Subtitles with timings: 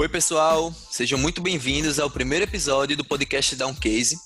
[0.00, 4.16] Oi, pessoal, sejam muito bem-vindos ao primeiro episódio do podcast Downcase.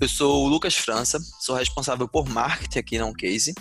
[0.00, 3.54] Eu sou o Lucas França, sou responsável por marketing aqui na Downcase.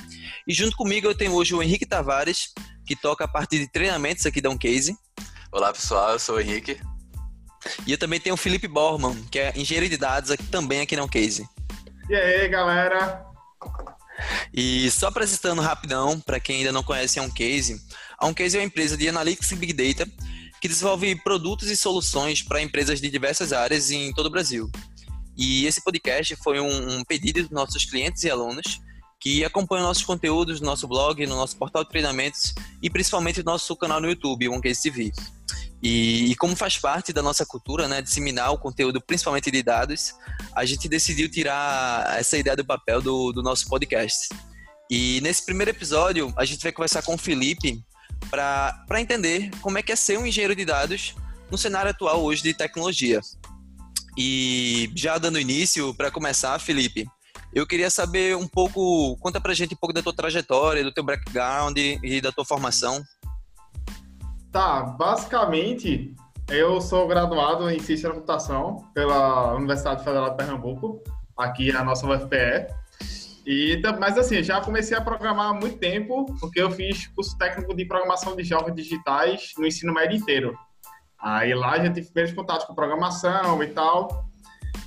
[0.48, 2.52] E junto comigo eu tenho hoje o Henrique Tavares,
[2.84, 4.98] que toca a parte de treinamentos aqui da Downcase.
[5.52, 6.82] Olá, pessoal, eu sou o Henrique.
[7.86, 10.96] E eu também tenho o Felipe Borman, que é engenheiro de dados aqui, também aqui
[10.96, 11.48] na Downcase.
[12.10, 13.24] E aí, galera?
[14.52, 17.80] E só apresentando rapidão, para quem ainda não conhece a Oncase,
[18.18, 20.12] a Oncase é uma empresa de Analytics e Big Data
[20.62, 24.70] que desenvolve produtos e soluções para empresas de diversas áreas em todo o Brasil.
[25.36, 28.80] E esse podcast foi um, um pedido dos nossos clientes e alunos
[29.20, 33.52] que acompanham nossos conteúdos no nosso blog, no nosso portal de treinamentos e principalmente no
[33.52, 35.12] nosso canal no YouTube, OneCase TV.
[35.82, 40.14] E, e, como faz parte da nossa cultura, né, disseminar o conteúdo, principalmente de dados,
[40.56, 44.30] a gente decidiu tirar essa ideia do papel do, do nosso podcast.
[44.92, 47.84] E nesse primeiro episódio, a gente vai conversar com o Felipe
[48.30, 51.16] para entender como é que é ser um engenheiro de dados
[51.50, 53.20] no cenário atual hoje de tecnologia.
[54.18, 57.08] E já dando início, para começar, Felipe,
[57.54, 61.04] eu queria saber um pouco, conta pra gente um pouco da tua trajetória, do teu
[61.04, 63.04] background e da tua formação.
[64.52, 66.14] Tá, basicamente,
[66.50, 71.02] eu sou graduado em Ciência da Computação pela Universidade Federal de Pernambuco,
[71.38, 72.68] aqui na nossa UFPE.
[73.46, 77.76] E, mas assim, já comecei a programar há muito tempo, porque eu fiz curso técnico
[77.76, 80.56] de programação de jogos digitais no ensino médio inteiro.
[81.20, 84.30] Aí lá a gente fez contato com programação e tal.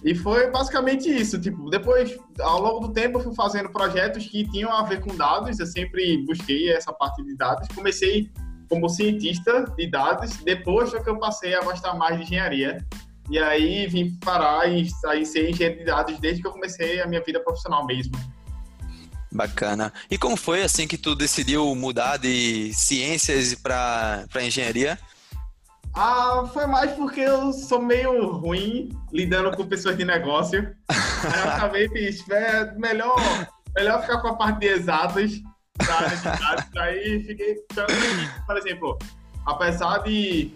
[0.04, 1.40] E foi basicamente isso.
[1.40, 5.16] Tipo, depois, ao longo do tempo, eu fui fazendo projetos que tinham a ver com
[5.16, 5.58] dados.
[5.58, 7.68] Eu sempre busquei essa parte de dados.
[7.74, 8.30] Comecei
[8.68, 12.84] como cientista de dados, depois que eu passei a gostar mais de engenharia.
[13.30, 17.06] E aí vim parar e sair ser engenheiro de dados desde que eu comecei a
[17.06, 18.12] minha vida profissional mesmo.
[19.34, 19.92] Bacana.
[20.08, 24.96] E como foi assim que tu decidiu mudar de ciências para engenharia?
[25.92, 30.74] Ah, foi mais porque eu sou meio ruim lidando com pessoas de negócio.
[30.88, 33.16] Aí eu acabei fiz, é melhor,
[33.74, 35.32] melhor ficar com a parte de exatas
[35.78, 37.56] da Aí fiquei,
[38.46, 38.98] por exemplo,
[39.46, 40.52] apesar de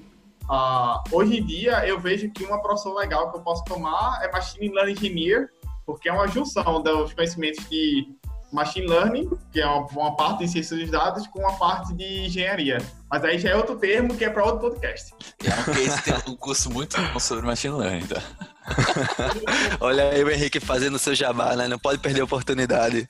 [0.49, 4.31] uh, hoje em dia eu vejo que uma profissão legal que eu posso tomar é
[4.31, 5.51] Machine Learning Engineer,
[5.85, 8.18] porque é uma junção dos conhecimentos de
[8.53, 12.27] Machine Learning, que é uma, uma parte de ciência dos dados, com uma parte de
[12.27, 12.79] engenharia.
[13.11, 15.15] Mas aí já é outro termo que é para outro podcast.
[15.45, 18.23] É um case tem um curso muito bom sobre Machine Learning, tá?
[19.81, 21.69] Olha aí o Henrique fazendo seu jabá, né?
[21.69, 23.09] Não pode perder a oportunidade.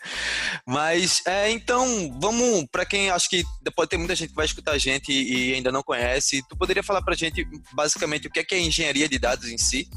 [0.67, 1.87] Mas, é, então,
[2.21, 3.45] vamos, para quem acho que
[3.75, 6.57] pode ter muita gente que vai escutar a gente e, e ainda não conhece, tu
[6.57, 9.59] poderia falar para a gente, basicamente, o que é, que é engenharia de dados em
[9.59, 9.89] si?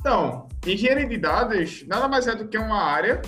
[0.00, 3.22] Então, engenharia de dados nada mais é do que uma área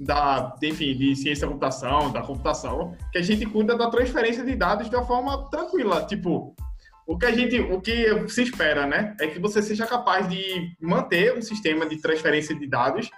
[0.00, 4.56] da, enfim, de ciência da computação, da computação, que a gente cuida da transferência de
[4.56, 6.02] dados de uma forma tranquila.
[6.06, 6.54] Tipo,
[7.06, 10.74] o que a gente, o que se espera, né, é que você seja capaz de
[10.80, 13.10] manter um sistema de transferência de dados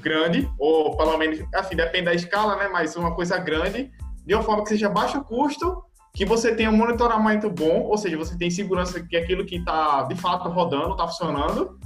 [0.00, 3.90] grande, ou pelo menos, assim, depende da escala, né, mas uma coisa grande,
[4.24, 5.84] de uma forma que seja baixo custo,
[6.14, 10.02] que você tenha um monitoramento bom, ou seja, você tem segurança que aquilo que está
[10.04, 11.78] de fato rodando, está funcionando,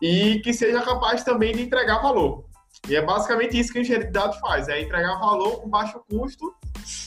[0.00, 2.44] e que seja capaz também de entregar valor.
[2.88, 6.00] E é basicamente isso que o engenheiro de dados faz, é entregar valor com baixo
[6.08, 6.54] custo,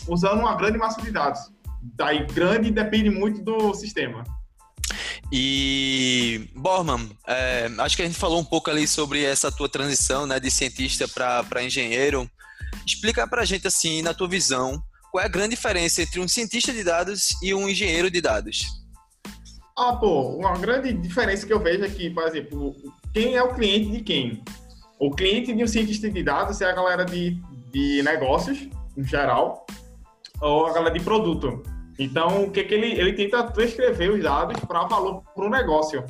[0.07, 1.39] usando uma grande massa de dados.
[1.81, 4.23] Daí grande depende muito do sistema.
[5.31, 10.25] E, Borman, é, acho que a gente falou um pouco ali sobre essa tua transição
[10.25, 12.29] né, de cientista para engenheiro.
[12.85, 16.27] Explica para a gente, assim, na tua visão, qual é a grande diferença entre um
[16.27, 18.65] cientista de dados e um engenheiro de dados?
[19.77, 22.75] Ah, pô, uma grande diferença que eu vejo é que, por exemplo,
[23.13, 24.43] quem é o cliente de quem?
[24.99, 27.39] O cliente de um cientista de dados é a galera de,
[27.71, 29.65] de negócios, em geral,
[30.41, 31.61] ou a galera de produto.
[31.99, 36.03] Então, o que, que ele, ele tenta transcrever os dados para valor para o negócio.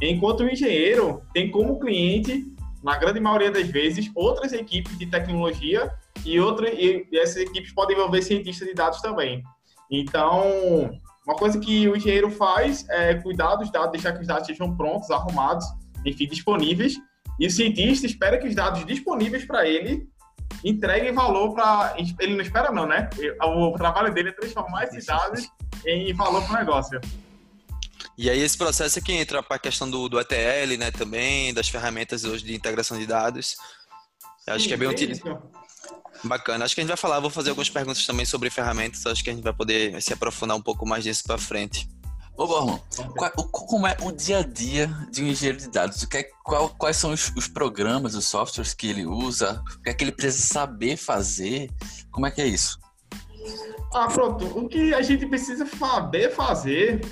[0.00, 2.44] Enquanto o engenheiro tem como cliente,
[2.82, 5.90] na grande maioria das vezes, outras equipes de tecnologia
[6.24, 9.42] e, outras, e essas equipes podem envolver cientistas de dados também.
[9.90, 10.90] Então,
[11.26, 14.74] uma coisa que o engenheiro faz é cuidar dos dados, deixar que os dados sejam
[14.74, 15.66] prontos, arrumados,
[16.06, 16.96] enfim, disponíveis,
[17.40, 20.06] e o cientista espera que os dados disponíveis para ele
[20.62, 21.96] entreguem valor para.
[22.18, 23.08] Ele não espera, não, né?
[23.42, 25.48] O trabalho dele é transformar esses dados
[25.86, 27.00] em valor para o negócio.
[28.18, 31.54] E aí esse processo é que entra para a questão do, do ETL, né, também,
[31.54, 33.56] das ferramentas hoje de integração de dados.
[34.46, 35.42] Acho que é bem utilizado.
[36.22, 36.66] Bacana.
[36.66, 39.30] Acho que a gente vai falar, vou fazer algumas perguntas também sobre ferramentas, acho que
[39.30, 41.88] a gente vai poder se aprofundar um pouco mais disso para frente.
[42.40, 42.78] Ô, Borlon,
[43.50, 46.02] como é o dia a dia de um engenheiro de dados?
[46.02, 49.62] O que é, qual, quais são os, os, programas, os softwares que ele usa?
[49.76, 51.70] O que é que ele precisa saber fazer?
[52.10, 52.80] Como é que é isso?
[53.92, 54.46] Ah, pronto.
[54.58, 57.02] O que a gente precisa saber fazer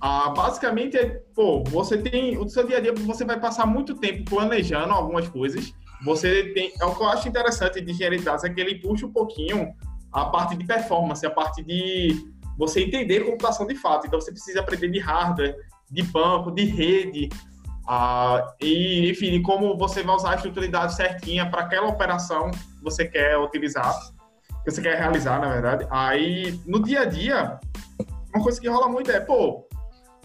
[0.00, 2.36] Ah, basicamente, é, pô, você tem.
[2.36, 5.72] O seu dia a dia, você vai passar muito tempo planejando algumas coisas.
[6.04, 6.74] Você tem.
[6.80, 9.12] É o que eu acho interessante de engenharia de dados, é que ele puxa um
[9.12, 9.72] pouquinho
[10.10, 14.06] a parte de performance, a parte de você entender computação de fato.
[14.06, 15.56] Então, você precisa aprender de hardware,
[15.90, 17.28] de banco, de rede,
[17.86, 23.06] ah, e, enfim, como você vai usar a dados certinha para aquela operação que você
[23.06, 23.94] quer utilizar,
[24.64, 25.86] que você quer realizar, na verdade.
[25.90, 27.60] Aí, no dia a dia,
[28.32, 29.66] uma coisa que rola muito é, pô,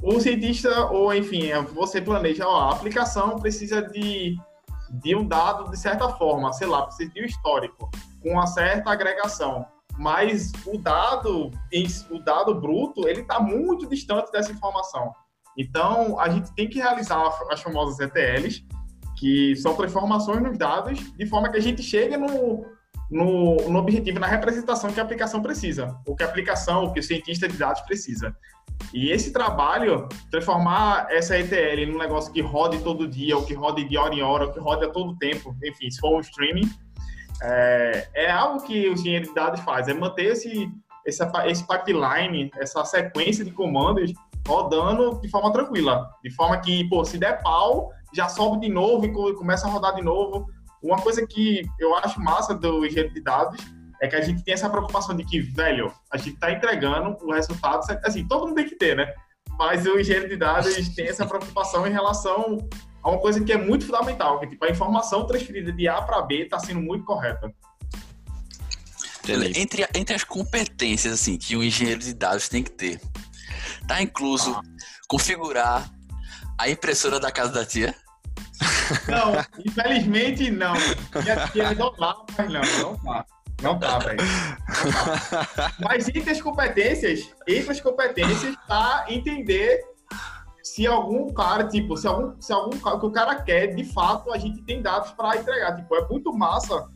[0.01, 4.37] o cientista, ou enfim, você planeja, ó, a aplicação precisa de,
[4.91, 7.89] de um dado de certa forma, sei lá, precisa de um histórico,
[8.21, 9.65] com uma certa agregação.
[9.97, 11.51] Mas o dado,
[12.11, 15.11] o dado bruto, ele está muito distante dessa informação.
[15.57, 18.63] Então, a gente tem que realizar as famosas ETLs,
[19.17, 22.63] que são transformações nos dados, de forma que a gente chegue no,
[23.09, 26.99] no, no objetivo, na representação que a aplicação precisa, ou que a aplicação, ou que
[26.99, 28.35] o cientista de dados precisa.
[28.93, 33.83] E esse trabalho, transformar essa ETL num negócio que rode todo dia, ou que rode
[33.83, 36.69] de hora em hora, ou que rode a todo tempo, enfim, se for um streaming,
[37.41, 40.69] é, é algo que o engenheiro de dados faz, é manter esse,
[41.05, 44.13] esse, esse pipeline, essa sequência de comandos
[44.47, 49.05] rodando de forma tranquila, de forma que, pô, se der pau, já sobe de novo
[49.05, 50.47] e começa a rodar de novo.
[50.81, 53.59] Uma coisa que eu acho massa do engenheiro de dados
[54.01, 57.33] é que a gente tem essa preocupação de que, velho, a gente está entregando o
[57.33, 59.11] resultado, assim, todo mundo tem que ter, né?
[59.57, 62.57] Mas o engenheiro de dados tem essa preocupação em relação
[63.07, 66.21] a uma coisa que é muito fundamental, que tipo, a informação transferida de A para
[66.21, 67.53] B está sendo muito correta.
[69.55, 73.01] Entre, entre as competências assim que o engenheiro de dados tem que ter,
[73.87, 74.61] tá incluso ah.
[75.07, 75.89] configurar
[76.57, 77.95] a impressora da casa da tia?
[79.07, 79.33] Não,
[79.65, 80.73] infelizmente não.
[81.21, 83.25] Minha tia não dá, mas não, não tá.
[83.61, 84.17] Não tá, velho.
[84.17, 85.73] Tá.
[85.81, 89.81] Mas entre as competências, entre as competências tá entender
[90.67, 94.31] se algum cara, tipo, se algum, se algum o que o cara quer, de fato,
[94.31, 95.75] a gente tem dados para entregar.
[95.75, 96.87] Tipo, é muito massa,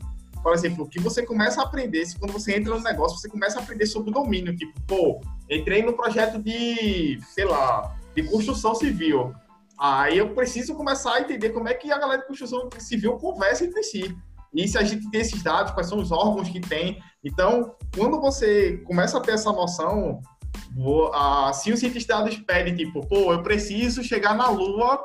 [0.44, 3.60] por exemplo, que você começa a aprender, se quando você entra no negócio, você começa
[3.60, 4.56] a aprender sobre o domínio.
[4.56, 9.34] Tipo, pô, entrei no projeto de, sei lá, de construção civil.
[9.80, 13.66] Aí eu preciso começar a entender como é que a galera de construção civil conversa
[13.66, 14.16] entre si.
[14.54, 17.02] E se a gente tem esses dados, quais são os órgãos que tem.
[17.24, 20.20] Então, quando você começa a ter essa noção,
[20.76, 25.00] vou, ah, se o cientista de tipo, pô, eu preciso chegar na Lua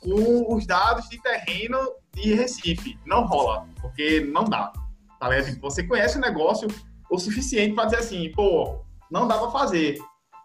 [0.00, 1.78] com os dados de terreno
[2.14, 2.98] de Recife.
[3.06, 4.72] Não rola, porque não dá.
[5.20, 5.42] Tá?
[5.42, 6.68] Tipo, você conhece o negócio
[7.10, 8.80] o suficiente para dizer assim, pô,
[9.10, 9.98] não dá para fazer.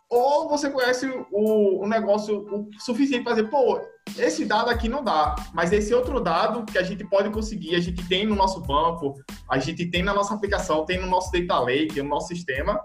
[0.10, 3.82] Ou você conhece o, o negócio o suficiente para dizer, pô,
[4.18, 7.80] esse dado aqui não dá, mas esse outro dado que a gente pode conseguir, a
[7.80, 9.16] gente tem no nosso banco,
[9.50, 12.80] a gente tem na nossa aplicação, tem no nosso data lake, no nosso sistema,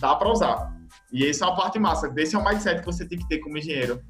[0.00, 0.77] dá para usar.
[1.12, 2.12] E essa é a parte massa.
[2.16, 4.02] Esse é o mindset que você tem que ter como engenheiro.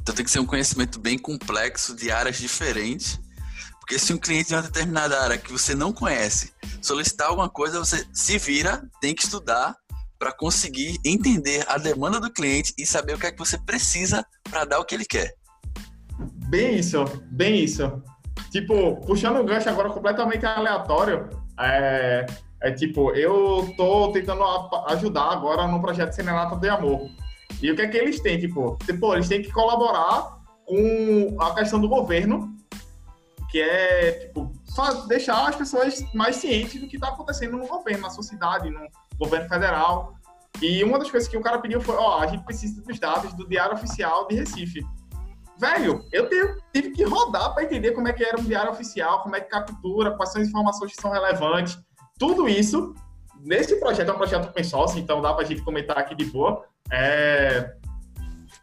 [0.00, 3.20] Então tem que ser um conhecimento bem complexo de áreas diferentes.
[3.80, 7.78] Porque se um cliente de uma determinada área que você não conhece solicitar alguma coisa,
[7.78, 9.76] você se vira, tem que estudar
[10.18, 14.24] para conseguir entender a demanda do cliente e saber o que é que você precisa
[14.50, 15.34] para dar o que ele quer.
[16.48, 18.02] Bem isso, bem isso.
[18.50, 21.28] Tipo, puxando um gancho agora completamente aleatório,
[21.60, 22.26] é,
[22.62, 24.42] é tipo, eu tô tentando
[24.88, 27.08] ajudar agora no projeto Cinelata de Amor.
[27.62, 28.38] E o que é que eles têm?
[28.38, 32.54] Tipo, tipo, eles têm que colaborar com a questão do governo,
[33.50, 34.52] que é, tipo,
[35.08, 38.86] deixar as pessoas mais cientes do que está acontecendo no governo, na sociedade, no
[39.18, 40.14] governo federal.
[40.60, 43.32] E uma das coisas que o cara pediu foi, ó, a gente precisa dos dados
[43.34, 44.84] do Diário Oficial de Recife.
[45.58, 49.22] Velho, eu tenho, tive que rodar para entender como é que era um diário oficial,
[49.22, 51.78] como é que captura, quais são as informações que são relevantes.
[52.18, 52.94] Tudo isso,
[53.40, 56.24] nesse projeto, é um projeto open source, então dá para a gente comentar aqui de
[56.26, 56.64] boa.
[56.90, 57.74] É,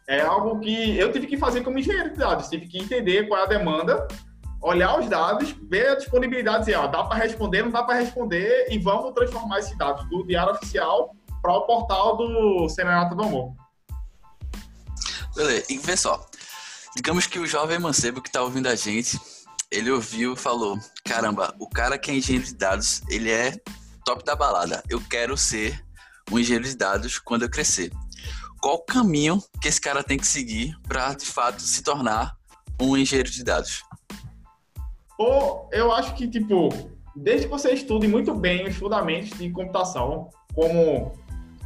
[0.08, 3.40] é algo que eu tive que fazer como engenheiro de dados, tive que entender qual
[3.40, 4.06] é a demanda,
[4.60, 8.66] olhar os dados, ver a disponibilidade, dizer, ó, dá para responder, não dá para responder,
[8.70, 13.52] e vamos transformar esses dados do diário oficial para o portal do Senato do Amor.
[15.36, 16.24] Beleza, e vê só,
[16.94, 19.20] Digamos que o jovem mancebo que está ouvindo a gente,
[19.74, 23.56] ele ouviu e falou: caramba, o cara que é engenheiro de dados, ele é
[24.04, 24.82] top da balada.
[24.88, 25.84] Eu quero ser
[26.30, 27.90] um engenheiro de dados quando eu crescer.
[28.60, 32.36] Qual o caminho que esse cara tem que seguir para de fato se tornar
[32.80, 33.82] um engenheiro de dados?
[35.18, 36.68] Pô, eu acho que, tipo,
[37.14, 41.12] desde que você estude muito bem os fundamentos de computação, como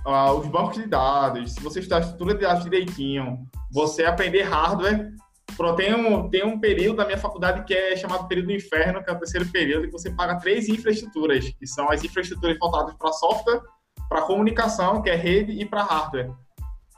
[0.05, 4.43] uh, os bancos de dados, se você estudar a estrutura de dados direitinho, você aprender
[4.43, 5.13] hardware.
[5.59, 9.03] Pronto, tem um, tem um período da minha faculdade que é chamado período do inferno,
[9.03, 12.95] que é o terceiro período, que você paga três infraestruturas, que são as infraestruturas voltadas
[12.95, 13.61] para software,
[14.09, 16.31] para comunicação, que é rede, e para hardware.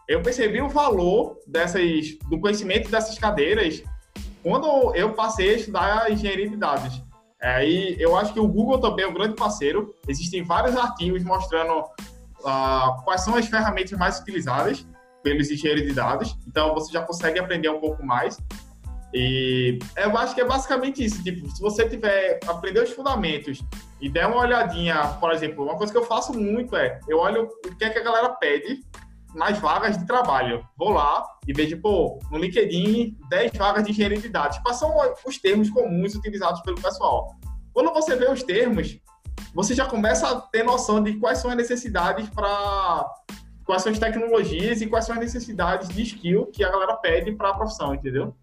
[0.07, 3.83] eu percebi o valor dessas, do conhecimento dessas cadeiras
[4.43, 7.03] quando eu passei a estudar engenharia de dados.
[7.41, 9.95] Aí eu acho que o Google também é um grande parceiro.
[10.07, 14.87] Existem vários artigos mostrando uh, quais são as ferramentas mais utilizadas
[15.23, 16.37] pelos engenheiros de dados.
[16.47, 18.39] Então você já consegue aprender um pouco mais.
[19.13, 21.23] E eu acho que é basicamente isso.
[21.23, 23.61] Tipo, se você tiver aprender os fundamentos
[24.01, 27.49] e der uma olhadinha, por exemplo, uma coisa que eu faço muito é eu olho
[27.67, 28.81] o que é que a galera pede
[29.35, 30.65] nas vagas de trabalho.
[30.77, 34.59] Vou lá e vejo, pô, no LinkedIn, 10 vagas de engenharia de dados.
[34.59, 34.93] Quais são
[35.27, 37.35] os termos comuns utilizados pelo pessoal?
[37.73, 38.99] Quando você vê os termos,
[39.55, 43.07] você já começa a ter noção de quais são as necessidades para
[43.71, 47.31] quais são as tecnologias e quais são as necessidades de skill que a galera pede
[47.31, 48.37] para a profissão, entendeu?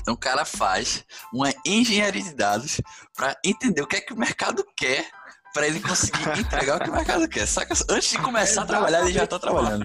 [0.00, 2.80] Então o cara faz uma engenharia de dados
[3.14, 5.04] para entender o que é que o mercado quer
[5.52, 7.46] para ele conseguir entregar o que o mercado quer.
[7.46, 7.74] Saca?
[7.90, 9.84] Antes de começar a trabalhar, ele já está trabalhando.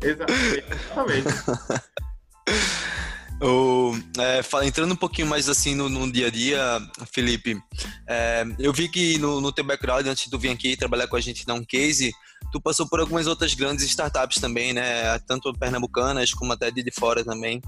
[0.00, 1.28] Exatamente.
[3.40, 6.80] O, é, entrando um pouquinho mais assim no, no dia a dia,
[7.12, 7.60] Felipe,
[8.08, 11.16] é, eu vi que no, no teu background, antes de tu vir aqui trabalhar com
[11.16, 12.12] a gente na um case,
[12.50, 15.18] tu passou por algumas outras grandes startups também, né?
[15.20, 17.60] Tanto pernambucanas como até de fora também.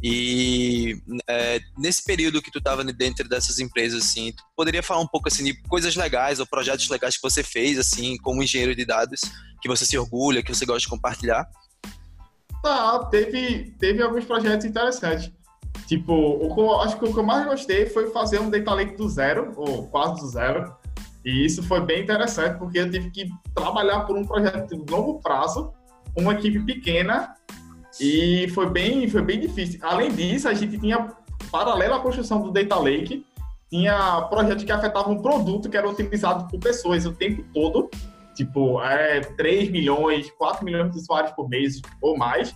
[0.00, 0.96] E
[1.28, 5.28] é, nesse período que tu estava dentro dessas empresas, assim, tu poderia falar um pouco
[5.28, 9.20] assim de coisas legais ou projetos legais que você fez, assim, como engenheiro de dados,
[9.60, 11.48] que você se orgulha, que você gosta de compartilhar?
[12.62, 15.32] Tá, teve, teve alguns projetos interessantes.
[15.86, 19.08] Tipo, o acho que o que eu mais gostei foi fazer um data lake do
[19.08, 20.74] zero, ou quase do zero.
[21.24, 25.20] E isso foi bem interessante, porque eu tive que trabalhar por um projeto de longo
[25.20, 25.72] prazo,
[26.16, 27.34] uma equipe pequena,
[28.00, 29.80] e foi bem, foi bem difícil.
[29.82, 31.08] Além disso, a gente tinha,
[31.50, 33.24] paralelo à construção do data lake,
[33.70, 37.90] tinha projetos que afetavam um produto que era utilizado por pessoas o tempo todo,
[38.38, 42.54] tipo, é, 3 milhões, 4 milhões de usuários por mês ou mais.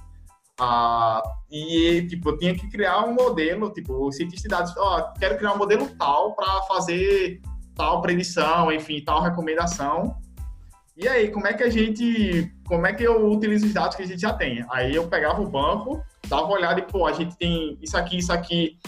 [0.61, 1.21] Ah,
[1.51, 5.37] e, tipo, eu tinha que criar um modelo, tipo, o cientista de dados, ó, quero
[5.37, 7.41] criar um modelo tal para fazer
[7.75, 10.17] tal predição, enfim, tal recomendação.
[10.97, 14.05] E aí, como é que a gente, como é que eu utilizo os dados que
[14.05, 14.65] a gente já tem?
[14.71, 18.19] Aí eu pegava o banco, dava uma olhada e, pô, a gente tem isso aqui,
[18.19, 18.79] isso aqui.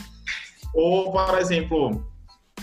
[0.73, 2.05] Ou, por exemplo,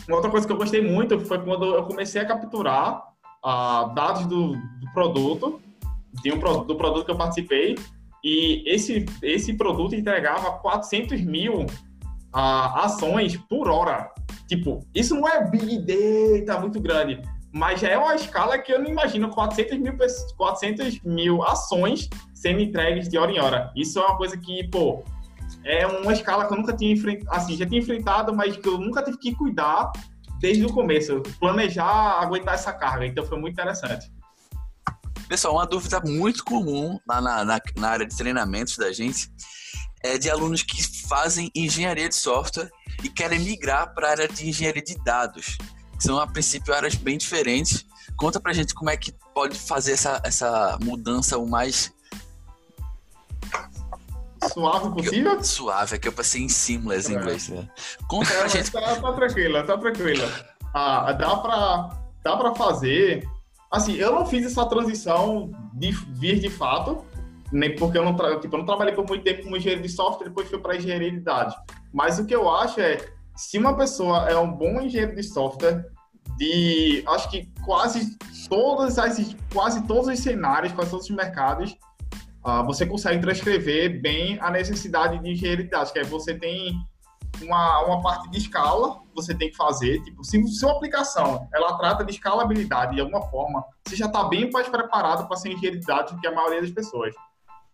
[0.07, 3.11] uma outra coisa que eu gostei muito foi quando eu comecei a capturar
[3.45, 5.61] uh, dados do, do, produto,
[6.21, 7.75] de um, do produto que eu participei,
[8.23, 11.67] e esse, esse produto entregava 400 mil uh,
[12.75, 14.11] ações por hora.
[14.47, 15.79] Tipo, isso não é big
[16.45, 17.21] data muito grande,
[17.53, 19.93] mas já é uma escala que eu não imagino 400 mil,
[20.37, 23.71] 400 mil ações sendo entregues de hora em hora.
[23.75, 25.03] Isso é uma coisa que, pô,
[25.63, 28.77] é uma escala que eu nunca tinha enfrentado, assim, já tinha enfrentado, mas que eu
[28.77, 29.91] nunca tive que cuidar
[30.41, 33.05] desde o começo, planejar, aguentar essa carga.
[33.05, 34.11] Então foi muito interessante.
[35.29, 39.31] Pessoal, uma dúvida muito comum lá na, na, na área de treinamentos da gente
[40.03, 42.69] é de alunos que fazem engenharia de software
[43.03, 45.57] e querem migrar para a área de engenharia de dados,
[45.95, 47.85] que são a princípio áreas bem diferentes.
[48.17, 51.93] Conta pra gente como é que pode fazer essa, essa mudança o mais
[54.53, 55.33] suave possível?
[55.33, 57.19] Eu, suave, é que eu passei em seamless em é.
[57.19, 57.49] inglês.
[57.49, 57.67] Né?
[58.07, 58.71] Conta pra gente.
[58.71, 60.29] Tá, tá tranquila, tá tranquila.
[60.73, 61.89] Ah, dá pra,
[62.23, 63.27] dá pra fazer.
[63.71, 67.05] Assim, eu não fiz essa transição de vir de fato,
[67.51, 68.39] nem porque eu não, tra...
[68.39, 71.11] tipo, eu não trabalhei por muito tempo como engenheiro de software, depois fui para engenharia
[71.11, 71.55] de dados.
[71.93, 72.97] Mas o que eu acho é,
[73.35, 75.85] se uma pessoa é um bom engenheiro de software,
[76.37, 78.17] de acho que quase
[78.49, 81.77] todas as quase todos os cenários, quase todos os mercados,
[82.45, 86.75] uh, você consegue transcrever bem a necessidade de engenharia de dados, que é você tem
[87.41, 92.03] uma, uma parte de escala você tem que fazer, tipo, se sua aplicação ela trata
[92.03, 95.85] de escalabilidade de alguma forma, você já está bem mais preparado para ser engenheiro de
[95.85, 97.13] dados do que a maioria das pessoas.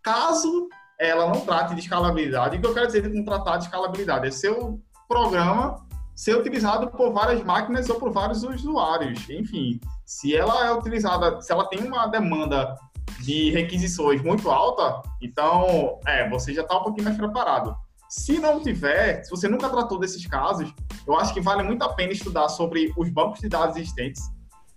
[0.02, 0.68] Caso
[1.00, 4.32] ela não trate de escalabilidade, o que eu quero dizer com tratar de escalabilidade é
[4.32, 9.30] seu programa ser utilizado por várias máquinas ou por vários usuários.
[9.30, 12.76] Enfim, se ela é utilizada, se ela tem uma demanda
[13.20, 17.76] de requisições muito alta, então, é, você já está um pouquinho mais preparado.
[18.10, 20.74] Se não tiver, se você nunca tratou desses casos,
[21.06, 24.24] eu acho que vale muito a pena estudar sobre os bancos de dados existentes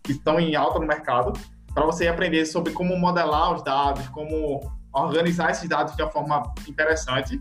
[0.02, 1.32] que estão em alta no mercado,
[1.72, 4.60] para você aprender sobre como modelar os dados, como
[4.92, 7.40] organizar esses dados de uma forma interessante.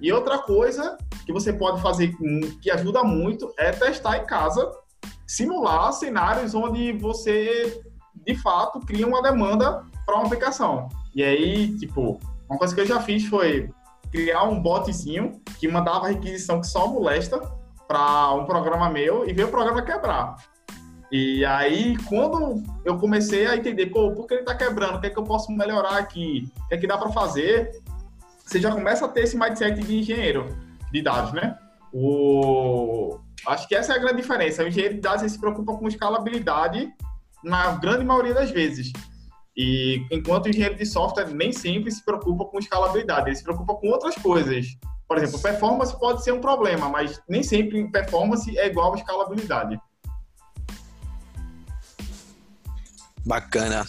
[0.00, 2.14] E outra coisa que você pode fazer
[2.60, 4.70] que ajuda muito é testar em casa,
[5.26, 7.82] simular cenários onde você
[8.26, 10.88] de fato cria uma demanda para uma aplicação.
[11.14, 12.18] E aí, tipo,
[12.48, 13.70] uma coisa que eu já fiz foi
[14.10, 17.40] criar um botzinho que mandava requisição que só molesta
[17.86, 20.36] para um programa meu e ver o programa quebrar.
[21.10, 24.96] E aí, quando eu comecei a entender, pô, por que ele tá quebrando?
[24.96, 26.50] O que é que eu posso melhorar aqui?
[26.64, 27.82] O que é que dá para fazer?
[28.44, 30.56] Você já começa a ter esse mindset de engenheiro
[30.92, 31.56] de dados, né?
[31.92, 33.18] O...
[33.46, 34.64] Acho que essa é a grande diferença.
[34.64, 36.92] O engenheiro de dados se preocupa com escalabilidade
[37.42, 38.92] na grande maioria das vezes.
[39.56, 43.74] E enquanto o engenheiro de software nem sempre se preocupa com escalabilidade, ele se preocupa
[43.74, 44.66] com outras coisas.
[45.06, 49.78] Por exemplo, performance pode ser um problema, mas nem sempre performance é igual a escalabilidade.
[53.24, 53.86] Bacana.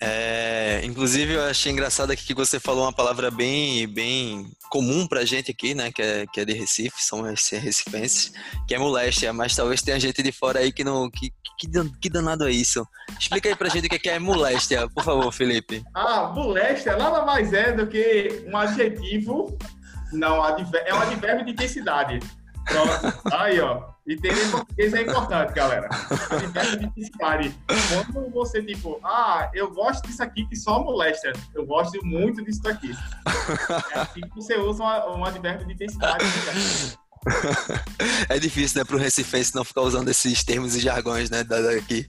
[0.00, 5.24] É, inclusive, eu achei engraçado aqui que você falou uma palavra bem, bem comum pra
[5.24, 5.90] gente aqui, né?
[5.90, 8.32] Que é, que é de Recife, são recifenses,
[8.66, 11.10] que é moléstia, mas talvez tenha gente de fora aí que não.
[11.10, 11.68] Que, que,
[12.00, 12.86] que danado é isso?
[13.18, 15.82] Explica aí pra gente o que é moléstia, por favor, Felipe.
[15.94, 19.58] Ah, moléstia nada mais é do que um adjetivo.
[20.12, 22.20] Não, é um advérbio de intensidade.
[22.64, 23.20] Pronto.
[23.34, 23.97] Aí, ó.
[24.08, 25.88] Entender português é importante, galera.
[28.12, 31.32] Quando você, tipo, ah, eu gosto disso aqui que só molesta.
[31.54, 32.90] Eu gosto muito disso aqui.
[33.94, 36.24] É assim que você usa um advérbio de intensidade.
[38.30, 42.08] É difícil, né, para o Recifense não ficar usando esses termos e jargões, né, daqui.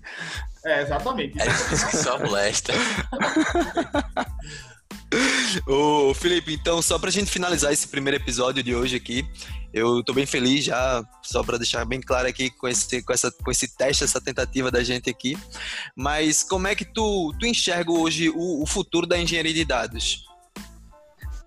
[0.64, 1.42] É, exatamente.
[1.42, 2.72] É difícil que só molesta.
[5.68, 9.26] Ô, Felipe, então, só pra gente finalizar esse primeiro episódio de hoje aqui,
[9.74, 13.32] eu tô bem feliz já, só para deixar bem claro aqui com esse, com, essa,
[13.32, 15.38] com esse teste, essa tentativa da gente aqui.
[15.96, 20.26] Mas como é que tu, tu enxerga hoje o, o futuro da engenharia de dados?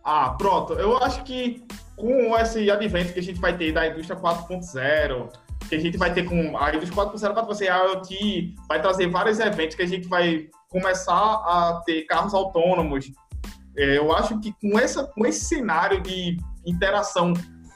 [0.05, 0.75] Ah, pronto.
[0.75, 1.63] Eu acho que
[1.97, 5.31] com esse advento que a gente vai ter da indústria 4.0,
[5.69, 9.09] que a gente vai ter com a indústria 4.0 para você, a IoT vai trazer
[9.09, 13.11] vários eventos que a gente vai começar a ter carros autônomos,
[13.77, 16.37] é, eu acho que com, essa, com esse cenário de
[16.67, 17.33] interação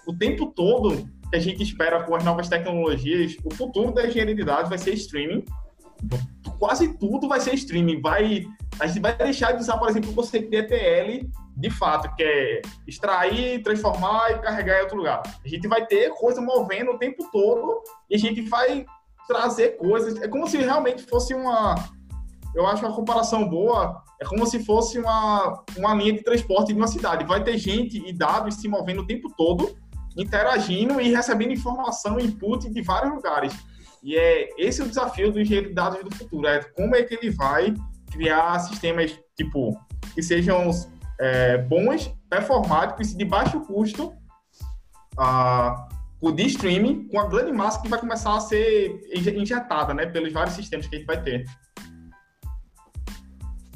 [0.06, 4.34] o tempo todo que a gente espera com as novas tecnologias, o futuro da engenharia
[4.34, 5.44] de dados vai ser streaming.
[6.58, 8.00] Quase tudo vai ser streaming.
[8.00, 8.46] Vai,
[8.78, 12.22] a gente vai deixar de usar, por exemplo, o conceito de ETL de fato, que
[12.22, 15.22] é extrair, transformar e carregar em outro lugar.
[15.44, 18.84] A gente vai ter coisa movendo o tempo todo e a gente vai
[19.26, 20.20] trazer coisas.
[20.20, 21.74] É como se realmente fosse uma.
[22.54, 26.78] Eu acho uma comparação boa é como se fosse uma, uma linha de transporte de
[26.78, 27.24] uma cidade.
[27.24, 29.76] Vai ter gente e dados se movendo o tempo todo,
[30.16, 33.54] interagindo e recebendo informação, input de vários lugares.
[34.02, 36.46] E é esse é o desafio do engenheiro de dados do futuro.
[36.46, 37.74] É como é que ele vai
[38.10, 39.78] criar sistemas tipo
[40.14, 40.70] que sejam
[41.20, 44.14] é, bons, performáticos e de baixo custo
[45.18, 49.00] uh, de streaming com a grande massa que vai começar a ser
[49.34, 51.44] injetada né, pelos vários sistemas que a gente vai ter.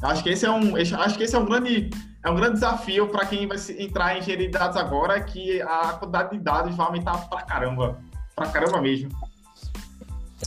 [0.03, 1.91] Acho que esse é um, acho que esse é um grande,
[2.25, 5.93] é um grande desafio para quem vai entrar em engenharia de dados agora, que a
[5.93, 7.99] quantidade de dados vai aumentar pra caramba,
[8.35, 9.11] pra caramba mesmo.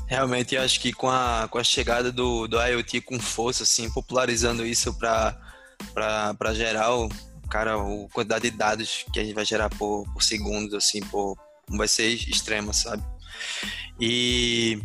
[0.07, 4.65] Realmente, acho que com a, com a chegada do, do IoT com força, assim, popularizando
[4.65, 7.09] isso para geral,
[7.49, 11.37] cara, a quantidade de dados que a gente vai gerar por, por segundos, assim, por,
[11.69, 13.03] vai ser extrema, sabe?
[13.99, 14.81] E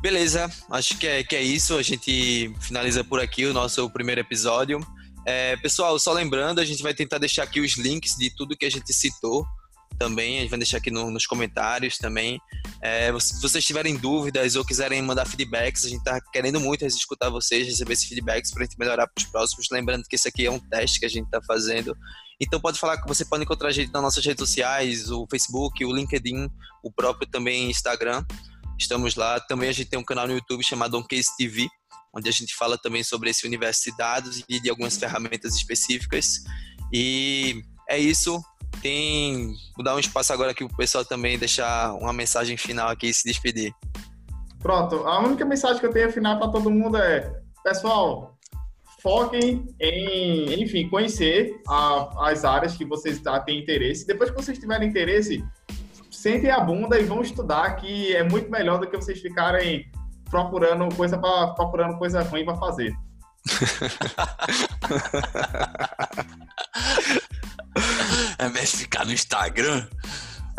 [0.00, 1.76] Beleza, acho que é, que é isso.
[1.76, 4.80] A gente finaliza por aqui o nosso primeiro episódio.
[5.26, 8.64] É, pessoal, só lembrando, a gente vai tentar deixar aqui os links de tudo que
[8.64, 9.44] a gente citou
[9.98, 10.38] também.
[10.38, 12.40] A gente vai deixar aqui no, nos comentários também.
[12.80, 17.28] É, se vocês tiverem dúvidas ou quiserem mandar feedbacks, a gente está querendo muito escutar
[17.28, 19.66] vocês, receber esses feedbacks para a gente melhorar para os próximos.
[19.70, 21.94] Lembrando que esse aqui é um teste que a gente está fazendo.
[22.40, 25.84] Então pode falar que você pode encontrar a gente nas nossas redes sociais, o Facebook,
[25.84, 26.48] o LinkedIn,
[26.82, 28.24] o próprio também Instagram.
[28.80, 29.38] Estamos lá.
[29.38, 31.68] Também a gente tem um canal no YouTube chamado OnCase TV,
[32.16, 36.42] onde a gente fala também sobre esse universo de dados e de algumas ferramentas específicas.
[36.92, 38.40] E é isso.
[38.80, 39.52] Tem.
[39.76, 43.08] Vou dar um espaço agora aqui para o pessoal também deixar uma mensagem final aqui
[43.08, 43.72] e se despedir.
[44.60, 45.06] Pronto.
[45.06, 47.30] A única mensagem que eu tenho final para todo mundo é:
[47.62, 48.38] pessoal,
[49.02, 54.06] foquem em, enfim, conhecer a, as áreas que vocês têm interesse.
[54.06, 55.44] Depois que vocês tiverem interesse,
[56.20, 59.90] sentem a bunda e vão estudar, que é muito melhor do que vocês ficarem
[60.28, 62.94] procurando coisa para procurando coisa ruim para fazer.
[68.38, 69.88] é melhor ficar no Instagram,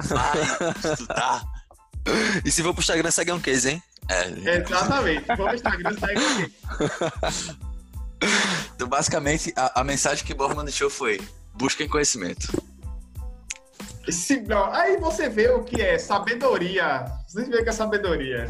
[0.03, 0.33] vai
[0.93, 1.43] estudar.
[2.43, 3.83] E se for pro Instagram, segue um case, hein?
[4.09, 4.29] É.
[4.57, 5.21] Exatamente.
[5.21, 6.55] Se for pro Instagram, segue um case.
[8.75, 11.21] Então, basicamente, a, a mensagem que Borman deixou foi:
[11.53, 12.70] busquem conhecimento.
[14.07, 17.05] Esse, não, aí você vê o que é sabedoria.
[17.27, 18.47] Vocês veem que é sabedoria.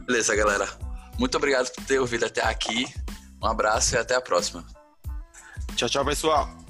[0.00, 0.68] Beleza, galera.
[1.18, 2.86] Muito obrigado por ter ouvido até aqui.
[3.42, 4.64] Um abraço e até a próxima.
[5.74, 6.65] Tchau, tchau, pessoal.